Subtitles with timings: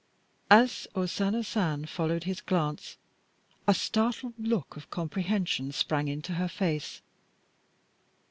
[0.49, 2.97] As O Sana San followed his glance,
[3.67, 7.03] a startled look of comprehension sprang into her face.